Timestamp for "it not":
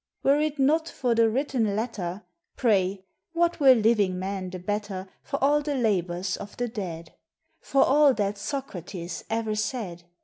0.39-0.89